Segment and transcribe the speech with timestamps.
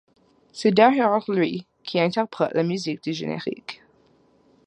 [0.51, 3.83] C’est d’ailleurs lui qui interprète la musique du générique.